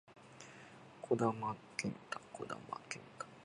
[1.03, 1.31] 児玉
[1.77, 2.57] 幹太児玉
[2.89, 3.27] 幹太